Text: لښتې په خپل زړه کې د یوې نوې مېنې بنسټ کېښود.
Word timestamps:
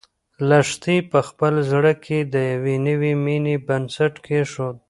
لښتې 0.49 0.97
په 1.11 1.19
خپل 1.27 1.53
زړه 1.71 1.93
کې 2.03 2.19
د 2.33 2.35
یوې 2.53 2.75
نوې 2.87 3.13
مېنې 3.25 3.55
بنسټ 3.67 4.13
کېښود. 4.25 4.77